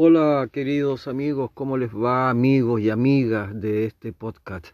Hola 0.00 0.48
queridos 0.52 1.08
amigos, 1.08 1.50
¿cómo 1.54 1.76
les 1.76 1.92
va 1.92 2.30
amigos 2.30 2.80
y 2.80 2.88
amigas 2.88 3.60
de 3.60 3.84
este 3.84 4.12
podcast 4.12 4.68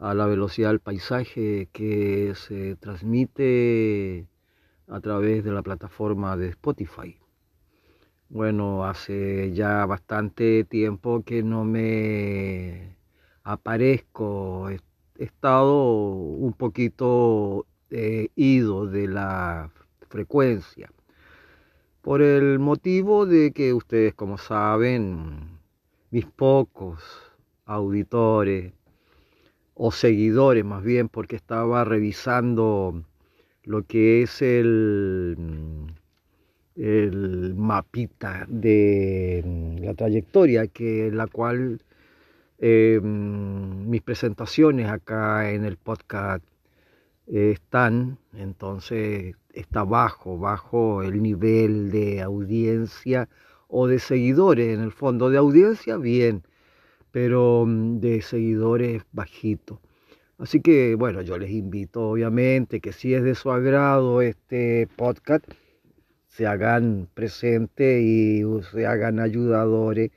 a 0.00 0.14
la 0.14 0.26
velocidad 0.26 0.70
del 0.70 0.80
paisaje 0.80 1.68
que 1.72 2.32
se 2.34 2.74
transmite 2.74 4.26
a 4.88 4.98
través 4.98 5.44
de 5.44 5.52
la 5.52 5.62
plataforma 5.62 6.36
de 6.36 6.48
Spotify? 6.48 7.16
Bueno, 8.30 8.84
hace 8.84 9.52
ya 9.52 9.86
bastante 9.86 10.64
tiempo 10.64 11.22
que 11.22 11.44
no 11.44 11.62
me 11.64 12.96
aparezco, 13.44 14.70
he 14.70 14.80
estado 15.18 15.84
un 15.84 16.52
poquito 16.52 17.64
eh, 17.90 18.30
ido 18.34 18.86
de 18.88 19.06
la 19.06 19.70
frecuencia 20.08 20.90
por 22.02 22.20
el 22.20 22.58
motivo 22.58 23.26
de 23.26 23.52
que 23.52 23.72
ustedes, 23.72 24.12
como 24.14 24.36
saben, 24.36 25.60
mis 26.10 26.26
pocos 26.26 27.00
auditores 27.64 28.72
o 29.74 29.92
seguidores 29.92 30.64
más 30.64 30.82
bien, 30.82 31.08
porque 31.08 31.36
estaba 31.36 31.84
revisando 31.84 33.04
lo 33.64 33.84
que 33.84 34.22
es 34.22 34.42
el, 34.42 35.94
el 36.74 37.54
mapita 37.54 38.46
de 38.48 39.78
la 39.80 39.94
trayectoria, 39.94 40.66
que 40.66 41.10
la 41.12 41.28
cual 41.28 41.80
eh, 42.58 43.00
mis 43.00 44.02
presentaciones 44.02 44.88
acá 44.88 45.52
en 45.52 45.64
el 45.64 45.76
podcast 45.76 46.44
están, 47.32 48.18
entonces 48.34 49.36
está 49.54 49.84
bajo, 49.84 50.38
bajo 50.38 51.02
el 51.02 51.22
nivel 51.22 51.90
de 51.90 52.20
audiencia 52.20 53.28
o 53.68 53.86
de 53.86 53.98
seguidores. 53.98 54.74
En 54.74 54.82
el 54.82 54.92
fondo 54.92 55.30
de 55.30 55.38
audiencia, 55.38 55.96
bien, 55.96 56.42
pero 57.10 57.64
mm, 57.66 58.00
de 58.00 58.22
seguidores 58.22 59.02
bajito. 59.12 59.80
Así 60.38 60.60
que 60.60 60.94
bueno, 60.96 61.22
yo 61.22 61.38
les 61.38 61.50
invito 61.50 62.10
obviamente 62.10 62.80
que 62.80 62.92
si 62.92 63.14
es 63.14 63.22
de 63.22 63.34
su 63.34 63.50
agrado 63.50 64.22
este 64.22 64.88
podcast, 64.96 65.44
se 66.28 66.46
hagan 66.46 67.08
presentes 67.14 68.02
y 68.02 68.42
se 68.72 68.86
hagan 68.86 69.20
ayudadores 69.20 70.10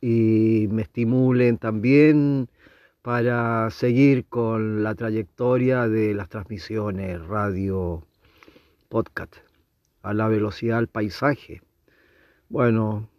y 0.00 0.68
me 0.70 0.82
estimulen 0.82 1.58
también 1.58 2.48
para 3.04 3.68
seguir 3.70 4.24
con 4.24 4.82
la 4.82 4.94
trayectoria 4.94 5.88
de 5.88 6.14
las 6.14 6.30
transmisiones 6.30 7.20
radio 7.26 8.02
podcast 8.88 9.36
a 10.00 10.14
la 10.14 10.26
velocidad 10.26 10.78
del 10.78 10.88
paisaje. 10.88 11.60
Bueno, 12.48 13.10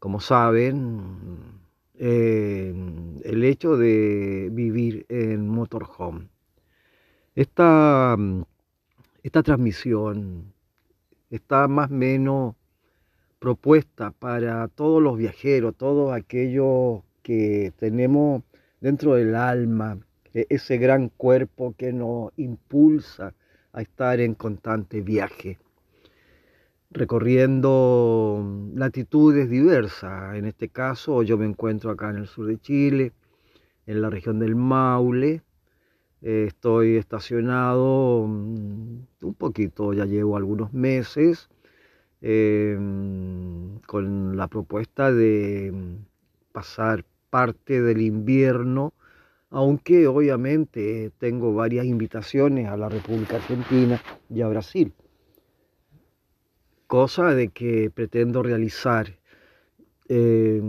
como 0.00 0.18
saben, 0.18 1.60
eh, 1.94 2.74
el 3.22 3.44
hecho 3.44 3.76
de 3.76 4.48
vivir 4.50 5.06
en 5.08 5.48
motorhome. 5.48 6.28
Esta, 7.36 8.16
esta 9.22 9.44
transmisión 9.44 10.52
está 11.30 11.68
más 11.68 11.88
o 11.88 11.94
menos 11.94 12.56
propuesta 13.38 14.10
para 14.10 14.66
todos 14.66 15.00
los 15.00 15.16
viajeros, 15.16 15.76
todos 15.76 16.12
aquellos 16.12 17.04
que 17.22 17.72
tenemos 17.78 18.42
dentro 18.80 19.14
del 19.14 19.34
alma, 19.34 19.98
e-, 20.34 20.46
ese 20.50 20.78
gran 20.78 21.08
cuerpo 21.08 21.74
que 21.76 21.92
nos 21.92 22.32
impulsa 22.36 23.34
a 23.72 23.82
estar 23.82 24.20
en 24.20 24.34
constante 24.34 25.00
viaje, 25.00 25.58
recorriendo 26.90 28.44
latitudes 28.74 29.50
diversas. 29.50 30.36
En 30.36 30.46
este 30.46 30.68
caso 30.68 31.22
yo 31.22 31.36
me 31.38 31.46
encuentro 31.46 31.90
acá 31.90 32.10
en 32.10 32.16
el 32.16 32.26
sur 32.26 32.46
de 32.46 32.58
Chile, 32.58 33.12
en 33.86 34.02
la 34.02 34.10
región 34.10 34.38
del 34.38 34.56
Maule. 34.56 35.42
estoy 36.22 36.96
estacionado 36.96 38.26
mm, 38.26 39.06
un 39.22 39.34
poquito, 39.34 39.92
ya 39.92 40.04
llevo 40.04 40.36
algunos 40.36 40.72
meses, 40.72 41.48
em, 42.20 43.78
con 43.86 44.36
la 44.36 44.48
propuesta 44.48 45.12
de 45.12 45.72
pasar 46.52 47.04
parte 47.30 47.82
del 47.82 48.00
invierno, 48.00 48.92
aunque 49.50 50.06
obviamente 50.06 51.10
tengo 51.18 51.54
varias 51.54 51.86
invitaciones 51.86 52.68
a 52.68 52.76
la 52.76 52.88
República 52.88 53.36
Argentina 53.36 54.00
y 54.28 54.42
a 54.42 54.48
Brasil. 54.48 54.92
Cosa 56.86 57.34
de 57.34 57.48
que 57.48 57.90
pretendo 57.90 58.42
realizar. 58.42 59.18
Eh, 60.08 60.62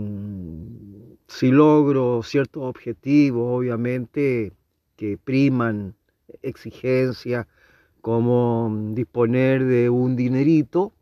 si 1.26 1.50
logro 1.50 2.22
ciertos 2.22 2.62
objetivos, 2.64 3.58
obviamente, 3.58 4.52
que 4.96 5.16
priman 5.16 5.94
exigencias 6.42 7.46
como 8.02 8.70
disponer 8.92 9.64
de 9.64 9.88
un 9.88 10.16
dinerito, 10.16 10.92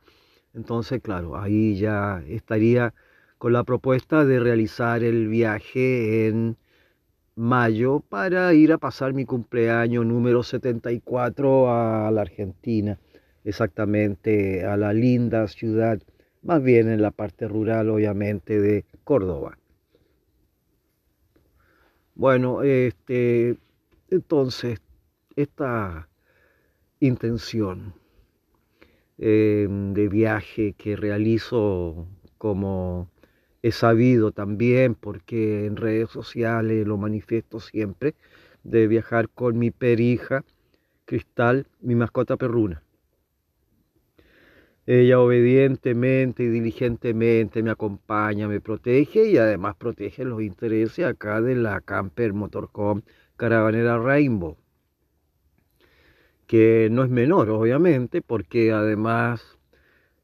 entonces, 0.55 1.01
claro, 1.03 1.37
ahí 1.37 1.77
ya 1.77 2.23
estaría 2.29 2.95
con 3.39 3.53
la 3.53 3.65
propuesta 3.65 4.25
de 4.25 4.41
realizar 4.41 5.03
el 5.03 5.29
viaje 5.29 6.27
en 6.27 6.57
mayo 7.37 8.01
para 8.01 8.53
ir 8.53 8.73
a 8.73 8.79
pasar 8.79 9.15
mi 9.15 9.25
cumpleaños 9.25 10.05
número 10.05 10.43
74 10.43 11.71
a 11.71 12.11
la 12.11 12.21
Argentina, 12.21 12.99
exactamente 13.45 14.65
a 14.65 14.77
la 14.77 14.93
linda 14.93 15.47
ciudad, 15.47 16.01
más 16.43 16.63
bien 16.63 16.89
en 16.89 17.01
la 17.01 17.13
parte 17.13 17.47
rural 17.47 17.91
obviamente 17.91 18.61
de 18.61 18.85
Córdoba. 19.05 19.57
Bueno, 22.17 22.65
este, 22.65 23.57
entonces, 24.11 24.81
esta 25.37 26.09
intención 26.99 27.95
eh, 29.19 29.69
de 29.69 30.09
viaje 30.09 30.73
que 30.73 30.97
realizo 30.97 32.09
como 32.37 33.09
He 33.63 33.73
sabido 33.73 34.33
también, 34.33 34.95
porque 34.95 35.67
en 35.67 35.77
redes 35.77 36.11
sociales 36.11 36.87
lo 36.87 36.97
manifiesto 36.97 37.61
siempre, 37.61 38.15
de 38.63 38.87
viajar 38.87 39.29
con 39.29 39.59
mi 39.59 39.71
perija, 39.71 40.45
Cristal, 41.05 41.67
mi 41.81 41.95
mascota 41.95 42.37
perruna. 42.37 42.83
Ella 44.87 45.21
obedientemente 45.21 46.45
y 46.45 46.49
diligentemente 46.49 47.63
me 47.63 47.71
acompaña, 47.71 48.49
me 48.49 48.61
protege 48.61 49.29
y 49.29 49.37
además 49.37 49.77
protege 49.77 50.25
los 50.25 50.41
intereses 50.41 51.05
acá 51.05 51.43
de 51.43 51.57
la 51.57 51.81
Camper 51.83 52.33
Motorcom 52.33 53.03
Caravanera 53.37 53.99
Rainbow, 53.99 54.57
que 56.47 56.89
no 56.91 57.05
es 57.05 57.11
menor, 57.11 57.51
obviamente, 57.51 58.23
porque 58.23 58.73
además 58.73 59.58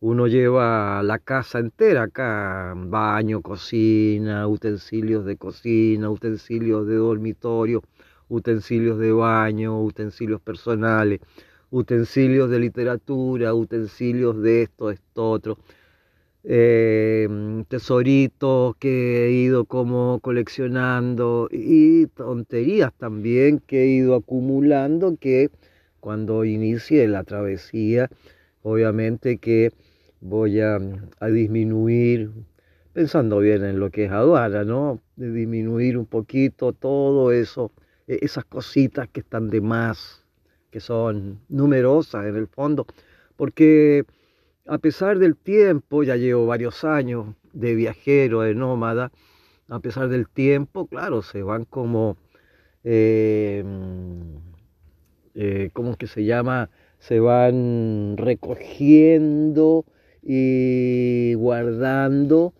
uno 0.05 0.27
lleva 0.27 1.03
la 1.03 1.19
casa 1.19 1.61
entera 1.61 2.03
acá, 2.03 2.75
baño, 2.77 3.41
cocina, 3.41 4.47
utensilios 4.47 5.25
de 5.25 5.39
cocina, 5.39 6.11
utensilios 6.11 6.87
de 6.87 6.97
dormitorio, 6.97 7.83
utensilios 8.29 8.99
de 8.99 9.13
baño, 9.13 9.83
utensilios 9.83 10.43
personales, 10.43 11.21
utensilios 11.71 12.51
de 12.51 12.59
literatura, 12.59 13.55
utensilios 13.55 14.43
de 14.43 14.65
esto, 14.65 14.91
esto, 14.91 15.31
otro. 15.31 15.59
Eh, 16.45 17.27
tesoritos 17.69 18.77
que 18.77 19.27
he 19.27 19.31
ido 19.31 19.65
como 19.65 20.21
coleccionando 20.21 21.49
y 21.51 22.09
tonterías 22.09 22.93
también 22.93 23.59
que 23.59 23.85
he 23.85 23.87
ido 23.87 24.17
acumulando 24.17 25.17
que 25.17 25.49
cuando 26.01 26.45
inicie 26.45 27.09
la 27.09 27.25
travesía, 27.25 28.11
obviamente 28.63 29.39
que 29.39 29.73
voy 30.25 30.59
a, 30.61 30.79
disminuir, 31.31 32.31
pensando 32.95 33.41
bien 33.41 33.63
en 33.63 33.79
lo 33.79 33.91
que 33.91 34.07
es 34.07 34.11
aduana, 34.11 34.65
¿no? 34.65 35.03
De 35.17 35.31
disminuir 35.31 35.99
un 35.99 36.07
poquito 36.07 36.73
todo 36.73 37.31
eso, 37.31 37.73
e, 38.09 38.19
esas 38.23 38.47
cositas 38.47 39.07
que 39.09 39.21
están 39.21 39.51
de 39.51 39.61
más, 39.61 40.25
que 40.71 40.81
son 40.81 41.41
numerosas 41.51 42.25
en 42.25 42.37
el 42.37 42.47
fondo, 42.49 42.87
porque 43.37 44.05
a 44.67 44.79
pesar 44.79 45.19
del 45.19 45.37
tiempo, 45.37 46.03
ya 46.05 46.17
llevo 46.17 46.47
varios 46.47 46.85
años 46.85 47.27
de 47.53 47.75
viajero, 47.75 48.41
de 48.41 48.55
nómada, 48.55 49.13
a 49.69 49.79
pesar 49.81 50.09
del 50.09 50.27
tiempo, 50.27 50.87
claro, 50.87 51.21
se 51.21 51.43
van 51.43 51.67
como, 51.67 52.17
eh, 52.83 53.63
eh, 55.35 55.71
¿cómo 55.75 55.97
que 55.97 56.07
se 56.07 56.25
llama? 56.25 56.71
Se 56.99 57.21
van 57.21 58.17
recogiendo 58.17 59.85
y 60.27 61.35
guardando 61.35 62.55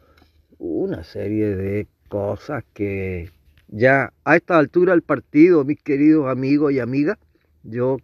una 0.59 1.03
serie 1.03 1.57
de 1.57 1.89
cosas 2.09 2.63
que 2.75 3.31
ya 3.69 4.13
a 4.25 4.37
esta 4.37 4.59
altura 4.59 4.93
del 4.93 5.03
partido, 5.03 5.65
mis 5.65 5.83
queridos 5.83 6.29
amigos 6.29 6.73
y 6.73 6.81
amigas, 6.81 7.19
yo 7.63 7.97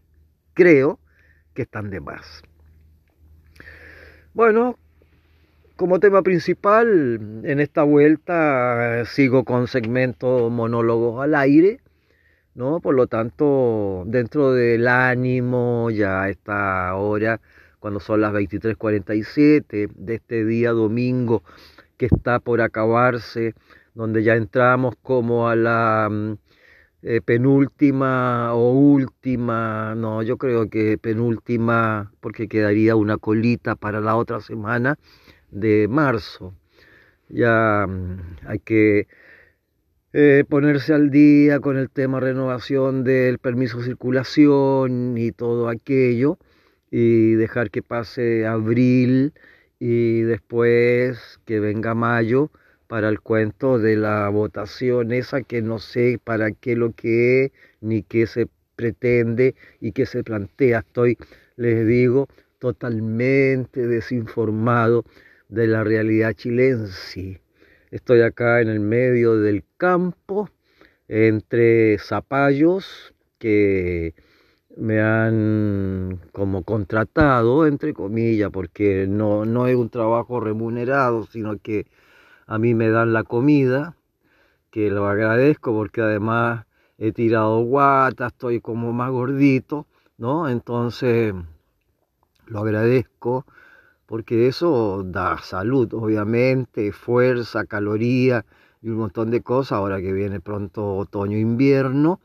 creo 0.55 0.99
que 1.55 1.63
están 1.63 1.91
de 1.91 2.01
más. 2.01 2.43
Bueno, 4.33 4.79
como 5.77 6.01
tema 6.01 6.23
principal, 6.23 7.43
en 7.45 7.61
esta 7.61 7.83
vuelta 7.83 9.05
sigo 9.05 9.45
con 9.45 9.67
segmentos 9.67 10.51
monólogos 10.51 11.23
al 11.23 11.35
aire, 11.35 11.81
¿no? 12.55 12.81
Por 12.81 12.95
lo 12.95 13.07
tanto, 13.07 14.05
dentro 14.07 14.53
del 14.53 14.89
ánimo, 14.89 15.91
ya 15.91 16.23
a 16.23 16.31
esta 16.31 16.95
hora, 16.97 17.41
cuando 17.81 17.99
son 17.99 18.21
las 18.21 18.33
23:47 18.33 19.89
de 19.95 20.15
este 20.15 20.45
día 20.45 20.71
domingo 20.71 21.43
que 21.97 22.07
está 22.07 22.39
por 22.39 22.61
acabarse, 22.61 23.55
donde 23.95 24.23
ya 24.23 24.37
entramos 24.37 24.95
como 25.03 25.49
a 25.49 25.57
la 25.57 26.09
mm, 26.11 26.35
eh, 27.03 27.21
penúltima 27.23 28.55
o 28.55 28.73
última, 28.73 29.95
no, 29.97 30.23
yo 30.23 30.37
creo 30.39 30.69
que 30.71 30.99
penúltima, 30.99 32.13
porque 32.21 32.49
quedaría 32.49 32.97
una 32.97 33.17
colita 33.19 33.77
para 33.77 34.01
la 34.01 34.17
otra 34.17 34.41
semana 34.41 34.99
de 35.51 35.89
marzo. 35.89 36.55
Ya 37.29 37.87
mm, 37.89 38.47
hay 38.47 38.59
que 38.61 39.09
eh, 40.13 40.45
ponerse 40.49 40.93
al 40.95 41.11
día 41.11 41.61
con 41.61 41.77
el 41.79 41.91
tema 41.91 42.21
renovación 42.21 43.05
del 43.05 43.39
permiso 43.39 43.79
de 43.79 43.85
circulación 43.85 45.17
y 45.19 45.33
todo 45.33 45.69
aquello 45.69 46.39
y 46.91 47.35
dejar 47.35 47.71
que 47.71 47.83
pase 47.83 48.47
abril 48.47 49.33
y 49.79 50.23
después 50.23 51.41
que 51.45 51.61
venga 51.61 51.95
mayo 51.95 52.51
para 52.87 53.09
el 53.09 53.21
cuento 53.21 53.79
de 53.79 53.97
la 53.97 54.29
votación 54.29 55.13
esa 55.13 55.43
que 55.43 55.63
no 55.63 55.79
sé 55.79 56.19
para 56.23 56.51
qué 56.51 56.75
lo 56.75 56.93
que 56.93 57.45
es 57.45 57.53
ni 57.81 58.03
qué 58.03 58.27
se 58.27 58.49
pretende 58.77 59.55
y 59.81 59.93
qué 59.93 60.07
se 60.07 60.25
plantea. 60.25 60.81
Estoy, 60.81 61.17
les 61.57 61.87
digo, 61.87 62.29
totalmente 62.59 63.87
desinformado 63.87 65.05
de 65.49 65.67
la 65.67 65.85
realidad 65.85 66.33
chilense. 66.33 67.41
Estoy 67.91 68.23
acá 68.23 68.61
en 68.61 68.69
el 68.69 68.81
medio 68.81 69.37
del 69.37 69.65
campo, 69.77 70.49
entre 71.09 71.99
zapallos 71.99 73.15
que 73.39 74.15
me 74.77 75.01
han 75.01 76.21
como 76.33 76.63
contratado, 76.63 77.67
entre 77.67 77.93
comillas, 77.95 78.51
porque 78.51 79.07
no, 79.09 79.45
no 79.45 79.67
es 79.67 79.77
un 79.77 79.91
trabajo 79.91 80.41
remunerado, 80.41 81.27
sino 81.27 81.59
que 81.59 81.87
a 82.47 82.59
mí 82.59 82.75
me 82.75 82.91
dan 82.91 83.13
la 83.13 83.25
comida, 83.25 83.97
que 84.71 84.91
lo 84.91 85.09
agradezco 85.09 85.73
porque 85.73 86.01
además 86.01 86.67
he 86.99 87.13
tirado 87.13 87.61
guata, 87.63 88.29
estoy 88.29 88.61
como 88.61 88.93
más 88.93 89.11
gordito, 89.11 89.87
¿no? 90.19 90.49
Entonces 90.49 91.35
lo 92.47 92.61
agradezco 92.61 93.47
porque 94.07 94.49
eso 94.49 95.03
da 95.05 95.39
salud, 95.39 95.93
obviamente, 95.95 96.93
fuerza, 96.93 97.65
caloría 97.65 98.45
y 98.83 98.89
un 98.89 98.97
montón 98.97 99.31
de 99.31 99.41
cosas, 99.41 99.73
ahora 99.73 100.01
que 100.01 100.13
viene 100.13 100.41
pronto 100.41 100.97
otoño-invierno. 100.97 102.21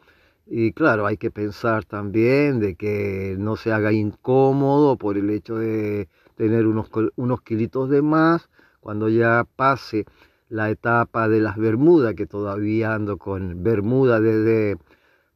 Y 0.48 0.74
claro, 0.74 1.08
hay 1.08 1.18
que 1.18 1.32
pensar 1.32 1.86
también 1.86 2.60
de 2.60 2.76
que 2.76 3.36
no 3.40 3.56
se 3.56 3.72
haga 3.72 3.92
incómodo 3.92 4.98
por 4.98 5.18
el 5.18 5.30
hecho 5.32 5.56
de 5.58 6.08
tener 6.36 6.68
unos, 6.68 6.90
unos 7.16 7.42
kilitos 7.42 7.90
de 7.90 8.02
más, 8.04 8.50
cuando 8.80 9.10
ya 9.10 9.48
pase 9.56 10.06
la 10.50 10.70
etapa 10.70 11.28
de 11.28 11.40
las 11.42 11.58
Bermudas, 11.58 12.14
que 12.14 12.28
todavía 12.28 12.94
ando 12.94 13.18
con 13.18 13.64
Bermuda 13.64 14.20
desde, 14.20 14.78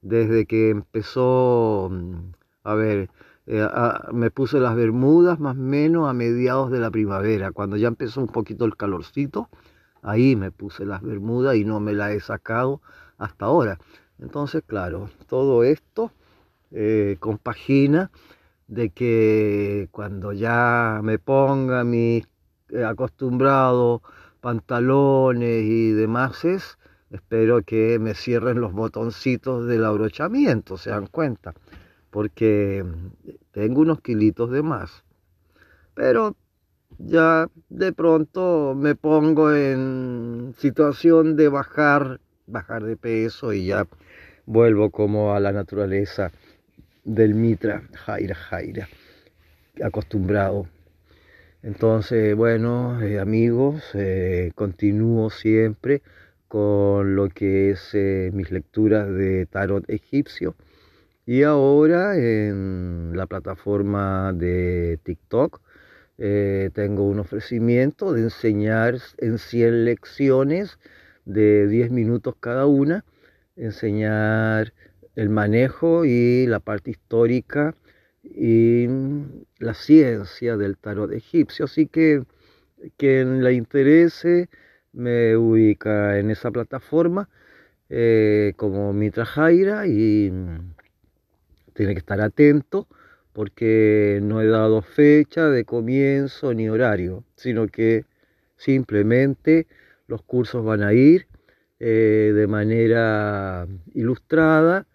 desde 0.01 0.45
que 0.45 0.69
empezó, 0.69 1.91
a 2.63 2.75
ver, 2.75 3.09
eh, 3.47 3.67
me 4.13 4.29
puse 4.29 4.59
las 4.59 4.75
bermudas 4.75 5.39
más 5.39 5.57
o 5.57 5.59
menos 5.59 6.07
a 6.07 6.13
mediados 6.13 6.69
de 6.69 6.79
la 6.79 6.91
primavera, 6.91 7.51
cuando 7.51 7.77
ya 7.77 7.87
empezó 7.87 8.21
un 8.21 8.27
poquito 8.27 8.65
el 8.65 8.77
calorcito, 8.77 9.49
ahí 10.03 10.35
me 10.35 10.51
puse 10.51 10.85
las 10.85 11.01
bermudas 11.01 11.55
y 11.55 11.65
no 11.65 11.79
me 11.79 11.93
las 11.93 12.11
he 12.11 12.19
sacado 12.19 12.81
hasta 13.17 13.45
ahora. 13.45 13.79
Entonces, 14.21 14.63
claro, 14.65 15.09
todo 15.27 15.63
esto 15.63 16.11
eh, 16.71 17.17
compagina 17.19 18.11
de 18.67 18.89
que 18.91 19.87
cuando 19.91 20.33
ya 20.33 20.99
me 21.03 21.17
ponga 21.19 21.83
mis 21.83 22.27
eh, 22.69 22.83
acostumbrados 22.83 24.01
pantalones 24.41 25.63
y 25.65 25.91
demás, 25.91 26.45
espero 27.09 27.61
que 27.63 27.99
me 27.99 28.13
cierren 28.13 28.61
los 28.61 28.73
botoncitos 28.73 29.65
del 29.67 29.85
abrochamiento, 29.85 30.77
se 30.77 30.91
dan 30.91 31.07
cuenta 31.07 31.53
porque 32.09 32.85
tengo 33.51 33.81
unos 33.81 34.01
kilitos 34.01 34.51
de 34.51 34.61
más. 34.61 35.03
Pero 35.93 36.35
ya 36.97 37.47
de 37.69 37.93
pronto 37.93 38.75
me 38.75 38.95
pongo 38.95 39.53
en 39.53 40.53
situación 40.57 41.35
de 41.35 41.49
bajar, 41.49 42.19
bajar 42.47 42.83
de 42.83 42.97
peso 42.97 43.53
y 43.53 43.67
ya 43.67 43.87
vuelvo 44.49 44.89
como 44.89 45.33
a 45.33 45.39
la 45.39 45.51
naturaleza 45.51 46.31
del 47.05 47.35
mitra, 47.35 47.83
jaira, 47.93 48.35
jaira, 48.35 48.89
acostumbrado. 49.81 50.67
Entonces, 51.63 52.35
bueno, 52.35 53.01
eh, 53.01 53.19
amigos, 53.19 53.83
eh, 53.93 54.51
continúo 54.55 55.29
siempre 55.29 56.01
con 56.47 57.15
lo 57.15 57.29
que 57.29 57.69
es 57.69 57.91
eh, 57.93 58.31
mis 58.33 58.51
lecturas 58.51 59.07
de 59.07 59.45
tarot 59.45 59.87
egipcio 59.89 60.55
y 61.27 61.43
ahora 61.43 62.17
en 62.17 63.11
la 63.15 63.27
plataforma 63.27 64.33
de 64.33 64.97
TikTok 65.03 65.61
eh, 66.17 66.71
tengo 66.73 67.03
un 67.07 67.19
ofrecimiento 67.19 68.13
de 68.13 68.23
enseñar 68.23 68.97
en 69.19 69.37
100 69.37 69.85
lecciones 69.85 70.79
de 71.25 71.67
10 71.67 71.91
minutos 71.91 72.33
cada 72.39 72.65
una, 72.65 73.05
enseñar 73.59 74.73
el 75.15 75.29
manejo 75.29 76.05
y 76.05 76.47
la 76.47 76.59
parte 76.59 76.91
histórica 76.91 77.75
y 78.23 78.87
la 79.59 79.73
ciencia 79.73 80.57
del 80.57 80.77
tarot 80.77 81.11
egipcio. 81.11 81.65
Así 81.65 81.87
que 81.87 82.23
quien 82.97 83.43
le 83.43 83.53
interese 83.53 84.49
me 84.93 85.35
ubica 85.35 86.17
en 86.17 86.31
esa 86.31 86.51
plataforma 86.51 87.29
eh, 87.89 88.53
como 88.55 88.93
Mitra 88.93 89.25
Jaira 89.25 89.87
y 89.87 90.31
tiene 91.73 91.93
que 91.93 91.99
estar 91.99 92.21
atento 92.21 92.87
porque 93.33 94.19
no 94.21 94.41
he 94.41 94.47
dado 94.47 94.81
fecha 94.81 95.49
de 95.49 95.65
comienzo 95.65 96.53
ni 96.53 96.69
horario, 96.69 97.23
sino 97.35 97.67
que 97.67 98.05
simplemente 98.57 99.67
los 100.07 100.21
cursos 100.23 100.65
van 100.65 100.83
a 100.83 100.93
ir 100.93 101.27
eh, 101.79 102.31
de 102.35 102.47
manera 102.47 103.67
ilustrada 103.93 104.87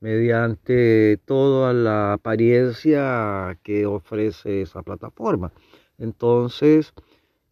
mediante 0.00 1.18
toda 1.24 1.72
la 1.72 2.14
apariencia 2.14 3.58
que 3.62 3.86
ofrece 3.86 4.62
esa 4.62 4.82
plataforma. 4.82 5.52
Entonces, 5.98 6.92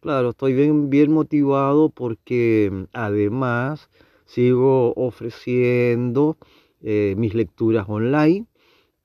claro, 0.01 0.29
estoy 0.29 0.53
bien, 0.53 0.89
bien 0.89 1.11
motivado 1.11 1.89
porque 1.89 2.87
además 2.93 3.89
sigo 4.25 4.93
ofreciendo 4.95 6.37
eh, 6.81 7.15
mis 7.17 7.33
lecturas 7.33 7.85
online 7.89 8.45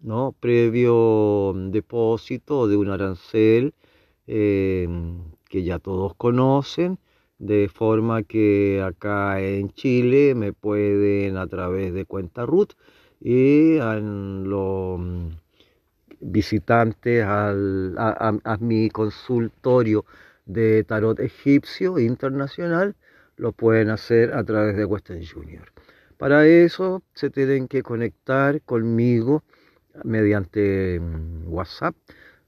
¿no? 0.01 0.35
previo 0.41 1.53
depósito 1.55 2.67
de 2.69 2.77
un 2.77 2.91
arancel 2.91 3.75
em, 4.27 5.23
que 5.49 5.63
ya 5.63 5.79
todos 5.79 6.15
conocen, 6.15 6.99
de 7.41 7.71
forma 7.73 8.23
que 8.23 8.83
acá 8.85 9.41
en 9.41 9.71
Chile 9.73 10.35
me 10.35 10.53
pueden 10.53 11.39
a 11.39 11.47
través 11.47 11.93
de 11.95 12.05
cuenta 12.05 12.45
RUT 12.45 12.75
y 13.19 13.79
a 13.79 13.95
los 13.97 15.01
visitantes 16.21 17.25
al, 17.25 17.97
a, 17.99 18.57
mi 18.61 18.91
consultorio 18.91 20.05
de 20.45 20.85
tarot 20.85 21.19
egipcio 21.19 21.99
internacional 21.99 22.95
lo 23.37 23.53
pueden 23.53 23.89
hacer 23.89 24.35
a 24.35 24.45
través 24.45 24.77
de 24.77 24.85
Western 24.85 25.25
Junior. 25.25 25.73
Para 26.19 26.47
eso 26.47 27.03
se 27.15 27.31
tienen 27.31 27.69
que 27.69 27.83
conectar 27.83 28.61
conmigo 28.61 29.43
mediante 30.05 31.01
WhatsApp, 31.47 31.95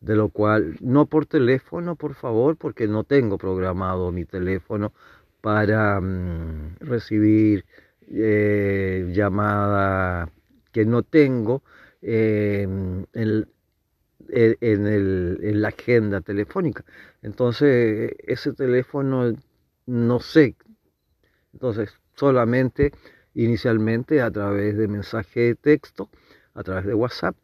de 0.02 0.16
lo 0.16 0.28
cual 0.28 0.76
no 0.80 1.06
por 1.06 1.26
teléfono, 1.26 1.97
por 1.97 2.14
favor, 2.14 2.56
porque 2.56 2.88
no 2.88 3.04
tengo 3.04 3.38
programado 3.38 4.12
mi 4.12 4.25
teléfono 4.25 4.92
para 5.40 6.00
mm, 6.00 6.76
recibir 6.80 7.64
eh, 8.09 9.11
llamada 9.14 10.30
que 10.73 10.85
no 10.85 11.02
tengo 11.02 11.62
eh, 12.02 12.62
en, 12.62 13.47
en 14.32 15.62
la 15.62 15.68
agenda 15.68 16.21
telefónica. 16.21 16.85
Entonces, 17.23 18.12
ese 18.26 18.52
teléfono 18.52 19.32
no 19.87 20.21
sé. 20.21 20.56
Entonces, 21.52 21.90
solamente 22.14 22.92
inicialmente 23.35 24.21
a 24.21 24.30
través 24.30 24.76
de 24.76 24.88
mensaje 24.88 25.40
de 25.40 25.54
texto 25.54 26.11
a 26.54 26.62
través 26.62 26.85
de 26.87 26.94
WhatsApp 26.94 27.37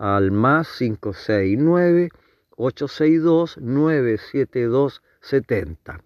al 0.00 0.30
más 0.30 0.78
569 0.78 2.08
862 2.56 3.58
972 3.58 5.02
70. 5.20 6.00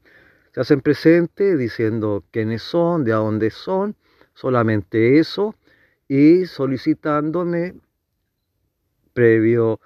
Se 0.53 0.61
hacen 0.61 0.81
presente 0.81 1.57
diciendo 1.57 2.25
quiénes 2.33 2.63
son, 2.63 3.05
de 3.05 3.13
a 3.13 3.17
dónde 3.17 3.51
son, 3.51 3.95
solamente 4.35 5.21
eso, 5.21 5.55
y 6.09 6.47
solicitándome 6.47 7.75
previo 9.13 9.81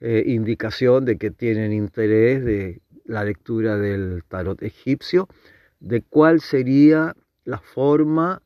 eh, 0.00 0.24
indicación 0.26 1.04
de 1.04 1.16
que 1.16 1.30
tienen 1.30 1.72
interés 1.72 2.44
de 2.44 2.82
la 3.04 3.22
lectura 3.22 3.78
del 3.78 4.24
tarot 4.26 4.60
egipcio, 4.60 5.28
de 5.78 6.02
cuál 6.02 6.40
sería 6.40 7.14
la 7.44 7.58
forma 7.58 8.42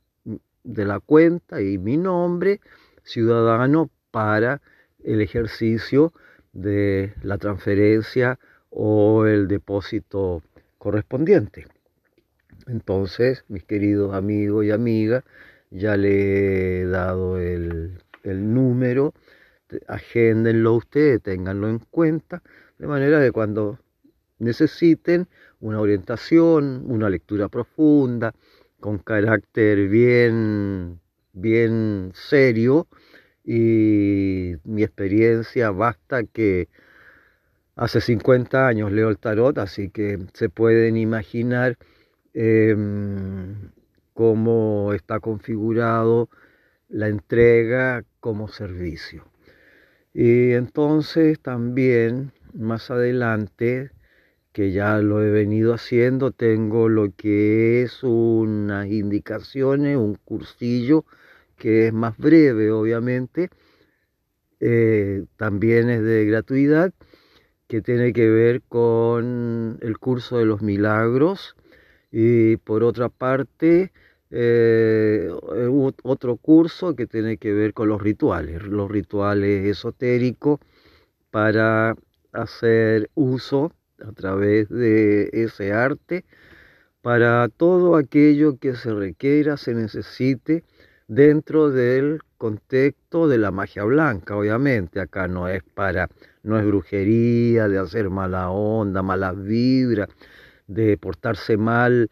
de 0.62 0.84
la 0.84 1.00
cuenta 1.00 1.62
y 1.62 1.78
mi 1.78 1.96
nombre 1.96 2.60
ciudadano 3.02 3.90
para 4.10 4.60
el 5.06 5.20
ejercicio 5.22 6.12
de 6.52 7.14
la 7.22 7.38
transferencia 7.38 8.38
o 8.70 9.24
el 9.24 9.48
depósito 9.48 10.42
correspondiente. 10.78 11.66
Entonces, 12.66 13.44
mis 13.48 13.64
queridos 13.64 14.14
amigos 14.14 14.66
y 14.66 14.72
amigas, 14.72 15.24
ya 15.70 15.96
le 15.96 16.80
he 16.80 16.86
dado 16.86 17.38
el, 17.38 17.98
el 18.24 18.52
número, 18.52 19.14
agéndenlo 19.86 20.74
ustedes, 20.74 21.22
ténganlo 21.22 21.68
en 21.68 21.78
cuenta, 21.78 22.42
de 22.78 22.86
manera 22.86 23.20
que 23.20 23.32
cuando 23.32 23.78
necesiten 24.38 25.28
una 25.60 25.80
orientación, 25.80 26.84
una 26.86 27.08
lectura 27.08 27.48
profunda, 27.48 28.34
con 28.80 28.98
carácter 28.98 29.88
bien, 29.88 31.00
bien 31.32 32.10
serio, 32.14 32.88
y 33.46 34.56
mi 34.64 34.82
experiencia 34.82 35.70
basta 35.70 36.24
que 36.24 36.68
hace 37.76 38.00
50 38.00 38.66
años 38.66 38.90
leo 38.92 39.08
el 39.08 39.18
tarot, 39.18 39.56
así 39.58 39.88
que 39.90 40.18
se 40.34 40.48
pueden 40.48 40.96
imaginar 40.96 41.78
em, 42.34 43.70
cómo 44.14 44.92
está 44.94 45.20
configurado 45.20 46.28
la 46.88 47.08
entrega 47.08 48.04
como 48.20 48.48
servicio. 48.48 49.24
Y 50.12 50.52
entonces 50.52 51.40
también 51.40 52.32
más 52.54 52.90
adelante, 52.90 53.90
que 54.52 54.72
ya 54.72 54.98
lo 54.98 55.22
he 55.22 55.30
venido 55.30 55.74
haciendo, 55.74 56.32
tengo 56.32 56.88
lo 56.88 57.14
que 57.16 57.82
es 57.82 58.02
unas 58.02 58.86
indicaciones, 58.88 59.96
un 59.98 60.16
cursillo 60.24 61.04
que 61.56 61.88
es 61.88 61.92
más 61.92 62.16
breve, 62.18 62.70
obviamente, 62.70 63.50
eh, 64.60 65.24
también 65.36 65.90
es 65.90 66.02
de 66.02 66.24
gratuidad, 66.26 66.92
que 67.68 67.82
tiene 67.82 68.12
que 68.12 68.28
ver 68.30 68.62
con 68.62 69.78
el 69.82 69.98
curso 69.98 70.38
de 70.38 70.46
los 70.46 70.62
milagros. 70.62 71.56
Y 72.12 72.56
por 72.58 72.84
otra 72.84 73.08
parte 73.08 73.92
eh, 74.30 75.30
otro 76.02 76.36
curso 76.36 76.96
que 76.96 77.06
tiene 77.06 77.38
que 77.38 77.52
ver 77.52 77.74
con 77.74 77.88
los 77.88 78.02
rituales, 78.02 78.62
los 78.64 78.90
rituales 78.90 79.64
esotéricos 79.66 80.58
para 81.30 81.96
hacer 82.32 83.10
uso 83.14 83.72
a 84.04 84.12
través 84.12 84.68
de 84.68 85.30
ese 85.32 85.72
arte 85.72 86.24
para 87.02 87.48
todo 87.48 87.96
aquello 87.96 88.58
que 88.58 88.74
se 88.74 88.92
requiera, 88.92 89.56
se 89.56 89.74
necesite 89.74 90.64
dentro 91.08 91.70
del 91.70 92.20
contexto 92.38 93.28
de 93.28 93.38
la 93.38 93.50
magia 93.50 93.84
blanca, 93.84 94.36
obviamente. 94.36 95.00
Acá 95.00 95.28
no 95.28 95.48
es 95.48 95.62
para, 95.62 96.08
no 96.42 96.58
es 96.58 96.66
brujería, 96.66 97.68
de 97.68 97.78
hacer 97.78 98.10
mala 98.10 98.50
onda, 98.50 99.02
malas 99.02 99.42
vibras, 99.42 100.08
de 100.66 100.96
portarse 100.98 101.56
mal 101.56 102.08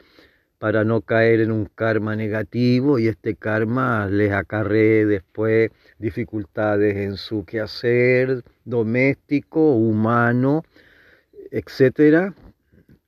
para 0.59 0.85
no 0.85 1.03
caer 1.03 1.41
en 1.41 1.51
un 1.53 1.67
karma 1.67 2.17
negativo 2.17 2.99
y 2.99 3.09
este 3.09 3.35
karma 3.35 4.07
les 4.07 4.33
acarree 4.33 5.05
después 5.05 5.71
dificultades 5.99 6.97
en 6.97 7.17
su 7.17 7.45
quehacer 7.45 8.43
doméstico, 8.65 9.75
humano, 9.75 10.65
etcétera, 11.51 12.33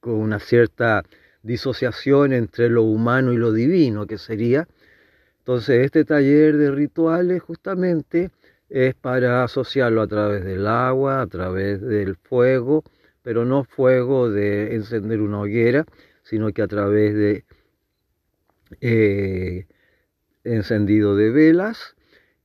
con 0.00 0.16
una 0.16 0.38
cierta 0.38 1.02
disociación 1.42 2.32
entre 2.32 2.68
lo 2.68 2.82
humano 2.82 3.32
y 3.32 3.38
lo 3.38 3.52
divino, 3.52 4.06
que 4.06 4.18
sería 4.18 4.68
entonces, 5.46 5.84
este 5.84 6.04
taller 6.04 6.56
de 6.56 6.72
rituales 6.72 7.40
justamente 7.40 8.32
es 8.68 8.96
para 8.96 9.44
asociarlo 9.44 10.02
a 10.02 10.08
través 10.08 10.44
del 10.44 10.66
agua, 10.66 11.20
a 11.20 11.28
través 11.28 11.80
del 11.80 12.16
fuego, 12.16 12.82
pero 13.22 13.44
no 13.44 13.62
fuego 13.62 14.28
de 14.28 14.74
encender 14.74 15.20
una 15.20 15.38
hoguera, 15.38 15.86
sino 16.24 16.50
que 16.52 16.62
a 16.62 16.66
través 16.66 17.14
de 17.14 17.44
eh, 18.80 19.66
encendido 20.42 21.14
de 21.14 21.30
velas 21.30 21.94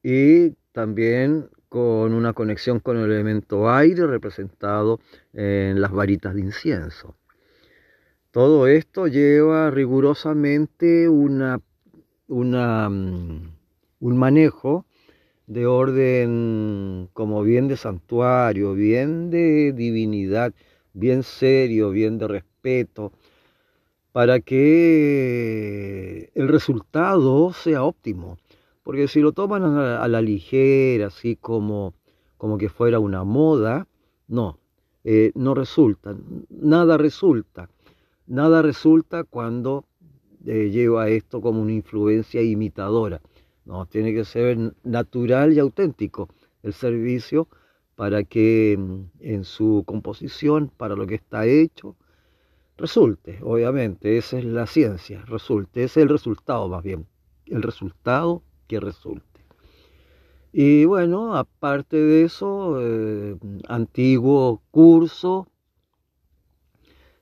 y 0.04 0.52
también 0.72 1.50
con 1.70 2.14
una 2.14 2.34
conexión 2.34 2.80
con 2.80 2.98
el 2.98 3.12
elemento 3.12 3.72
aire 3.72 4.06
representado 4.06 5.00
en 5.34 5.82
las 5.82 5.92
varitas 5.92 6.36
de 6.36 6.42
incienso. 6.42 7.16
Todo 8.30 8.68
esto 8.68 9.08
lleva 9.08 9.72
rigurosamente 9.72 11.10
una 11.10 11.60
mm, 12.32 13.50
un 14.00 14.18
manejo 14.18 14.86
de 15.48 15.66
orden 15.66 17.10
como 17.14 17.44
bien 17.44 17.68
de 17.68 17.78
santuario, 17.78 18.74
bien 18.74 19.30
de 19.30 19.74
divinidad, 19.74 20.54
bien 20.94 21.24
serio, 21.24 21.92
bien 21.92 22.18
de 22.18 22.28
respeto, 22.28 23.12
para 24.12 24.40
que 24.40 26.32
el 26.36 26.48
resultado 26.48 27.54
sea 27.54 27.84
óptimo. 27.84 28.38
Porque 28.84 29.08
si 29.08 29.20
lo 29.20 29.32
toman 29.32 29.64
a 29.64 30.08
la, 30.08 30.22
ligera, 30.22 31.08
así 31.08 31.36
como, 31.36 31.94
como 32.38 32.58
que 32.58 32.70
fuera 32.70 33.00
una 33.00 33.24
moda, 33.24 33.88
no, 34.28 34.58
eh, 35.04 35.32
no 35.36 35.54
resulta, 35.54 36.16
nada 36.50 36.98
resulta. 36.98 37.70
Nada 38.26 38.62
resulta 38.62 39.24
cuando 39.26 39.86
lleva 40.44 41.10
esto 41.10 41.42
como 41.42 41.62
una 41.62 41.74
influencia 41.74 42.42
imitadora. 42.42 43.22
No, 43.66 43.86
tiene 43.86 44.14
que 44.14 44.26
ser 44.26 44.58
natural 44.84 45.54
y 45.54 45.60
auténtico 45.60 46.30
el 46.64 46.74
servicio 46.74 47.48
para 47.96 48.24
que 48.24 48.76
mm, 48.78 49.02
en 49.20 49.44
su 49.44 49.84
composición, 49.86 50.72
para 50.76 50.96
lo 50.96 51.06
que 51.06 51.16
está 51.16 51.46
hecho, 51.46 51.96
resulte, 52.78 53.40
obviamente, 53.44 54.18
esa 54.18 54.40
es 54.40 54.46
la 54.46 54.66
ciencia, 54.66 55.24
resulte, 55.26 55.84
ese 55.84 56.00
es 56.00 56.04
el 56.04 56.10
resultado 56.10 56.68
más 56.68 56.84
bien, 56.84 57.06
el 57.46 57.62
resultado 57.62 58.44
que 58.68 58.80
resulte. 58.80 59.46
Y 60.54 60.86
bueno, 60.86 61.36
aparte 61.36 61.96
de 61.98 62.24
eso, 62.24 62.78
eh, 62.82 63.38
antiguo 63.68 64.62
curso 64.72 65.48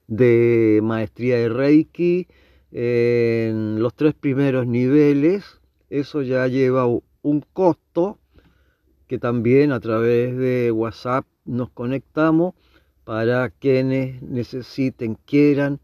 de 0.08 0.80
maestría 0.82 1.38
de 1.38 1.50
Reiki, 1.50 2.28
en 2.72 3.82
los 3.82 3.94
tres 3.96 4.14
primeros 4.14 4.68
niveles, 4.68 5.60
eso 5.90 6.22
ya 6.22 6.48
lleva 6.48 6.86
un 6.86 7.42
costo 7.54 8.20
que 9.08 9.18
también 9.18 9.72
a 9.72 9.80
través 9.80 10.38
de 10.38 10.72
WhatsApp 10.72 11.26
nos 11.46 11.72
conectamos 11.72 12.54
para 13.04 13.50
quienes 13.50 14.22
necesiten, 14.22 15.18
quieran 15.26 15.80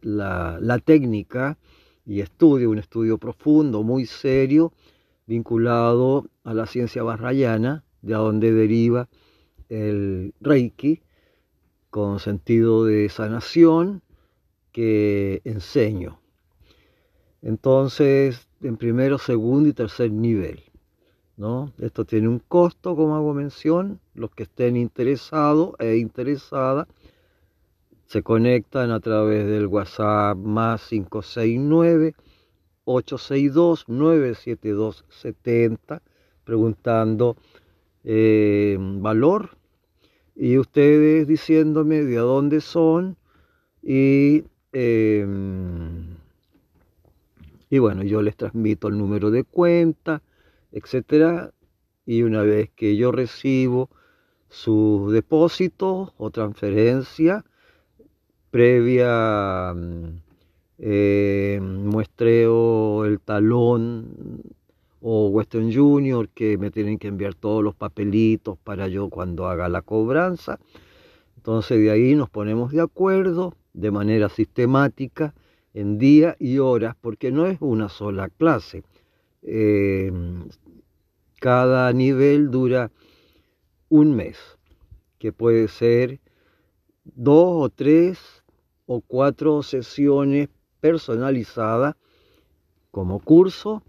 la, 0.00 0.58
la, 0.60 0.78
técnica 0.78 1.58
y 2.06 2.20
estudio, 2.20 2.70
un 2.70 2.78
estudio 2.78 3.18
profundo, 3.18 3.82
muy 3.82 4.06
serio, 4.06 4.72
vinculado 5.26 6.26
a 6.44 6.54
la 6.54 6.66
ciencia 6.66 7.02
barrayana, 7.02 7.82
de 8.00 8.14
donde 8.14 8.52
deriva 8.52 9.08
el 9.68 10.34
Reiki, 10.40 11.02
con 11.90 12.20
sentido 12.20 12.84
de 12.84 13.08
sanación 13.08 14.02
que 14.72 15.40
enseño. 15.44 16.20
Entonces, 17.42 18.48
en 18.62 18.76
primero, 18.76 19.18
segundo 19.18 19.68
y 19.68 19.72
tercer 19.72 20.10
nivel. 20.10 20.62
¿no? 21.36 21.72
Esto 21.78 22.04
tiene 22.04 22.28
un 22.28 22.38
costo, 22.38 22.94
como 22.96 23.16
hago 23.16 23.34
mención. 23.34 24.00
Los 24.14 24.30
que 24.30 24.44
estén 24.44 24.76
interesados 24.76 25.74
e 25.78 25.96
interesadas 25.96 26.86
se 28.06 28.22
conectan 28.22 28.90
a 28.90 29.00
través 29.00 29.46
del 29.46 29.66
WhatsApp 29.66 30.36
más 30.36 30.86
569 30.88 32.14
862 32.84 33.88
97270 33.88 36.02
preguntando 36.44 37.36
eh, 38.04 38.76
valor 38.78 39.56
y 40.34 40.58
ustedes 40.58 41.26
diciéndome 41.26 42.02
de 42.02 42.16
dónde 42.16 42.60
son 42.60 43.16
y 43.82 44.44
Em, 44.72 46.16
y 47.70 47.78
bueno, 47.78 48.02
yo 48.02 48.22
les 48.22 48.36
transmito 48.36 48.88
el 48.88 48.98
número 48.98 49.30
de 49.30 49.44
cuenta, 49.44 50.22
etcétera. 50.72 51.52
Y 52.06 52.22
una 52.22 52.42
vez 52.42 52.70
que 52.70 52.96
yo 52.96 53.12
recibo 53.12 53.90
su 54.48 55.10
depósito 55.12 56.14
o 56.16 56.30
transferencia 56.30 57.44
previa 58.50 59.74
eh, 60.78 61.60
muestreo 61.62 63.04
el 63.06 63.20
talón 63.20 64.42
o 65.00 65.28
Western 65.28 65.72
Junior 65.72 66.28
que 66.28 66.58
me 66.58 66.70
tienen 66.70 66.98
que 66.98 67.08
enviar 67.08 67.34
todos 67.34 67.62
los 67.64 67.74
papelitos 67.74 68.58
para 68.58 68.88
yo 68.88 69.08
cuando 69.08 69.46
haga 69.46 69.68
la 69.68 69.82
cobranza. 69.82 70.58
Entonces 71.36 71.80
de 71.80 71.90
ahí 71.90 72.14
nos 72.14 72.30
ponemos 72.30 72.72
de 72.72 72.82
acuerdo 72.82 73.54
de 73.72 73.90
manera 73.90 74.28
sistemática 74.28 75.34
en 75.74 75.98
día 75.98 76.36
y 76.38 76.58
horas 76.58 76.96
porque 77.00 77.32
no 77.32 77.46
es 77.46 77.58
una 77.60 77.88
sola 77.88 78.28
clase. 78.28 78.82
Eh, 79.42 80.12
cada 81.40 81.92
nivel 81.92 82.50
dura 82.50 82.90
un 83.88 84.14
mes, 84.14 84.38
que 85.18 85.32
puede 85.32 85.68
ser 85.68 86.20
dos 87.04 87.64
o 87.64 87.68
tres 87.68 88.44
o 88.86 89.00
cuatro 89.00 89.62
sesiones 89.62 90.48
personalizadas 90.80 91.96
como 92.90 93.20
curso 93.20 93.82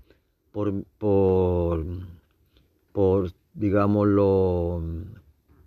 por, 0.51 0.83
por, 0.97 1.85
por 2.91 3.31
digámoslo, 3.53 4.81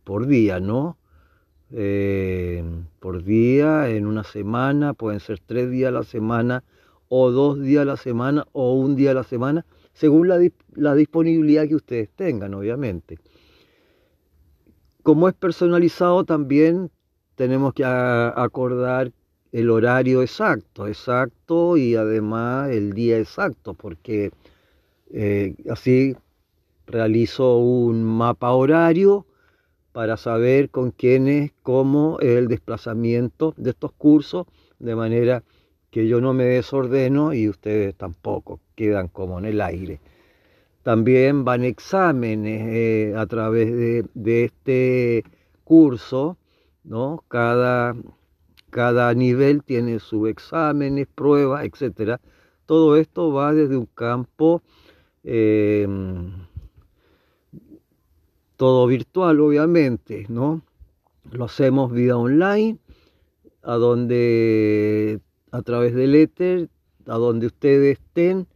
por 0.04 0.26
día, 0.26 0.60
¿no? 0.60 0.96
Eh, 1.72 2.62
por 3.00 3.24
día, 3.24 3.88
en 3.88 4.06
una 4.06 4.24
semana, 4.24 4.94
pueden 4.94 5.20
ser 5.20 5.40
tres 5.40 5.70
días 5.70 5.88
a 5.88 5.92
la 5.92 6.04
semana, 6.04 6.62
o 7.08 7.30
dos 7.30 7.60
días 7.60 7.82
a 7.82 7.84
la 7.84 7.96
semana, 7.96 8.46
o 8.52 8.74
un 8.74 8.96
día 8.96 9.12
a 9.12 9.14
la 9.14 9.24
semana, 9.24 9.64
según 9.92 10.28
la, 10.28 10.94
disponibilidad 10.94 11.66
que 11.66 11.74
ustedes 11.74 12.10
tengan, 12.10 12.54
obviamente. 12.54 13.18
Como 15.02 15.28
es 15.28 15.34
personalizado, 15.34 16.24
también 16.24 16.90
tenemos 17.34 17.74
que 17.74 17.84
acordar 17.84 19.12
el 19.52 19.70
horario 19.70 20.22
exacto, 20.22 20.86
exacto 20.86 21.76
y 21.76 21.94
además 21.94 22.70
el 22.70 22.92
día 22.92 23.18
exacto, 23.18 23.74
porque 23.74 24.32
eh, 25.10 25.54
así 25.70 26.16
realizo 26.86 27.58
un 27.58 28.04
mapa 28.04 28.50
horario 28.52 29.26
para 29.96 30.18
saber 30.18 30.68
con 30.68 30.90
quiénes, 30.90 31.52
cómo 31.62 32.18
el 32.20 32.48
desplazamiento 32.48 33.54
de 33.56 33.70
estos 33.70 33.92
cursos, 33.92 34.46
de 34.78 34.94
manera 34.94 35.42
que 35.90 36.06
yo 36.06 36.20
no 36.20 36.34
me 36.34 36.44
desordeno 36.44 37.32
y 37.32 37.48
ustedes 37.48 37.94
tampoco 37.94 38.60
quedan 38.74 39.08
como 39.08 39.38
en 39.38 39.46
el 39.46 39.58
aire. 39.62 39.98
También 40.82 41.46
van 41.46 41.64
exámenes 41.64 42.68
eh, 42.68 43.14
a 43.16 43.24
través 43.24 44.04
de, 44.12 44.44
este 44.44 45.24
curso, 45.64 46.36
¿no? 46.84 47.24
Cada, 47.28 47.96
cada 48.68 49.14
nivel 49.14 49.64
tiene 49.64 49.98
sus 49.98 50.28
exámenes, 50.28 51.06
pruebas, 51.06 51.64
etc. 51.64 52.20
Todo 52.66 52.98
esto 52.98 53.32
va 53.32 53.54
desde 53.54 53.78
un 53.78 53.86
campo 53.86 54.60
Em, 55.28 56.46
todo 58.56 58.86
virtual, 58.86 59.40
obviamente, 59.40 60.26
¿no? 60.28 60.62
Lo 61.30 61.44
hacemos 61.44 61.92
vía 61.92 62.16
online, 62.16 62.78
a 63.62 63.74
donde 63.74 65.20
a 65.50 65.62
través 65.62 65.94
del 65.94 66.14
éter, 66.14 66.68
a 67.06 67.16
donde 67.16 67.46
ustedes 67.46 67.98
estén, 67.98 68.46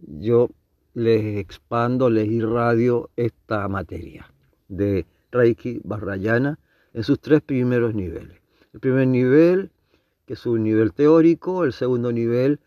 yo 0.00 0.50
les 0.94 1.38
expando, 1.38 2.10
les 2.10 2.28
irradio 2.28 3.10
esta 3.16 3.66
materia 3.68 4.32
de 4.68 5.06
Reiki 5.30 5.80
Barrayana 5.84 6.58
en 6.92 7.04
sus 7.04 7.20
tres 7.20 7.40
primeros 7.40 7.94
niveles. 7.94 8.40
El 8.72 8.80
primer 8.80 9.06
nivel, 9.08 9.70
que 10.26 10.34
es 10.34 10.46
un 10.46 10.62
nivel 10.64 10.92
teórico, 10.92 11.64
el 11.64 11.72
segundo 11.72 12.12
nivel, 12.12 12.60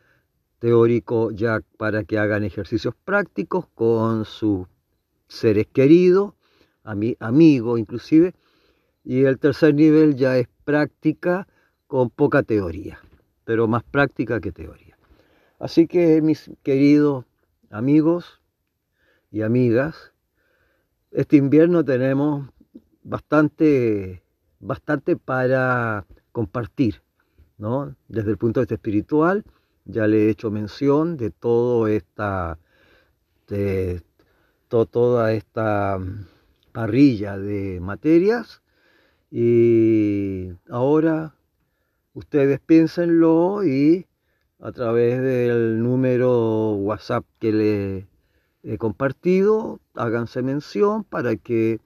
teórico 0.60 1.32
ya 1.32 1.62
para 1.78 2.04
que 2.04 2.18
hagan 2.18 2.44
ejercicios 2.44 2.96
prácticos 3.04 3.68
con 3.76 4.26
sus 4.26 4.68
seres 5.28 5.68
queridos, 5.68 6.35
amigos 6.86 7.80
inclusive, 7.80 8.34
y 9.04 9.24
el 9.24 9.38
tercer 9.40 9.76
nivel 9.76 10.16
ya 10.16 10.38
es 10.38 10.48
práctica 10.64 11.48
con 11.88 12.10
poca 12.10 12.44
teoría, 12.44 13.00
pero 13.44 13.68
más 13.68 13.84
práctica 13.84 14.40
que 14.40 14.52
teoría. 14.52 14.98
Así 15.60 15.88
que 15.88 16.22
mis 16.22 16.52
queridos 16.64 17.26
amigos 17.70 18.42
y 19.32 19.42
amigas, 19.42 20.14
este 21.12 21.38
invierno 21.38 21.84
tenemos 21.84 22.50
bastante, 23.04 24.24
bastante 24.60 25.16
para 25.16 26.06
compartir, 26.32 27.02
¿no? 27.58 27.96
Desde 28.08 28.32
el 28.32 28.38
punto 28.38 28.60
de 28.60 28.64
vista 28.64 28.76
espiritual, 28.76 29.46
ya 29.86 30.08
le 30.08 30.26
he 30.26 30.30
hecho 30.30 30.52
mención 30.52 31.16
de 31.16 31.30
todo 31.30 31.88
esta, 31.88 32.58
de 33.48 34.02
toda 34.68 35.32
esta 35.32 36.00
parrilla 36.76 37.38
de 37.38 37.80
materias 37.80 38.62
y 39.32 40.50
ahora 40.70 41.34
ustedes 42.14 42.60
piénsenlo 42.60 43.64
y 43.64 44.08
a 44.60 44.74
través 44.74 45.22
del 45.22 45.82
número 45.82 46.74
WhatsApp 46.74 47.24
que 47.40 47.54
le 47.54 48.08
he 48.64 48.78
compartido, 48.78 49.80
háganse 49.94 50.42
mención 50.42 51.06
para 51.06 51.38
que 51.38 51.80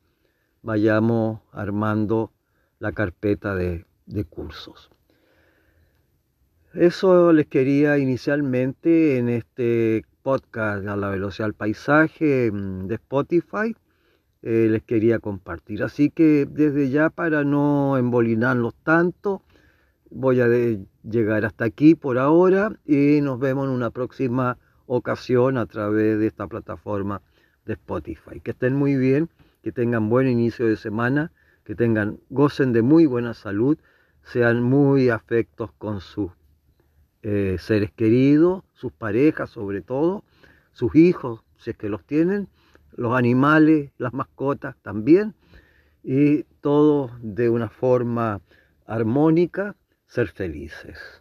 vayamos 0.63 1.41
armando 1.51 2.31
la 2.79 2.91
carpeta 2.91 3.53
de, 3.53 3.85
de 4.07 4.23
cursos. 4.23 4.89
Eso 6.73 7.31
les 7.31 7.45
quería 7.45 7.99
inicialmente 7.99 9.19
en 9.19 9.29
este 9.29 10.03
podcast 10.23 10.87
a 10.87 10.95
la 10.95 11.09
velocidad 11.09 11.45
del 11.45 11.53
paisaje 11.53 12.49
de 12.49 12.95
Spotify. 12.95 13.75
Eh, 14.41 14.67
les 14.69 14.83
quería 14.83 15.19
compartir. 15.19 15.83
Así 15.83 16.09
que 16.09 16.47
desde 16.49 16.89
ya 16.89 17.09
para 17.09 17.43
no 17.43 17.97
embolinarlos 17.97 18.73
tanto, 18.83 19.41
voy 20.09 20.39
a 20.39 20.47
llegar 21.03 21.43
hasta 21.43 21.65
aquí 21.65 21.93
por 21.95 22.17
ahora 22.17 22.71
y 22.85 23.19
nos 23.21 23.37
vemos 23.39 23.67
en 23.67 23.73
una 23.73 23.89
próxima 23.89 24.57
ocasión 24.87 25.57
a 25.57 25.65
través 25.65 26.19
de 26.19 26.27
esta 26.27 26.47
plataforma 26.47 27.21
de 27.65 27.73
Spotify. 27.73 28.39
Que 28.41 28.51
estén 28.51 28.75
muy 28.75 28.95
bien, 28.95 29.29
que 29.61 29.73
tengan 29.73 30.09
buen 30.09 30.27
inicio 30.27 30.67
de 30.67 30.77
semana, 30.77 31.33
que 31.65 31.75
tengan, 31.75 32.19
gocen 32.29 32.71
de 32.71 32.81
muy 32.81 33.05
buena 33.05 33.33
salud, 33.33 33.77
sean 34.23 34.63
muy 34.63 35.09
afectos 35.09 35.71
con 35.77 35.99
sus 35.99 36.31
eh, 37.23 37.57
seres 37.59 37.91
queridos, 37.91 38.63
sus 38.73 38.93
parejas 38.93 39.49
sobre 39.49 39.81
todo, 39.81 40.23
sus 40.71 40.95
hijos, 40.95 41.43
si 41.57 41.71
es 41.71 41.77
que 41.77 41.89
los 41.89 42.05
tienen, 42.05 42.47
los 42.95 43.17
animales, 43.17 43.91
las 43.97 44.13
mascotas 44.13 44.75
también, 44.81 45.33
y 46.03 46.43
todo 46.61 47.11
de 47.21 47.49
una 47.49 47.69
forma 47.69 48.41
armónica, 48.85 49.75
ser 50.07 50.27
felices. 50.29 51.18